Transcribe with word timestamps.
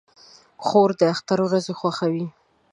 خور 0.65 0.89
د 0.99 1.01
اختر 1.13 1.39
ورځې 1.47 1.73
خوښوي. 1.79 2.25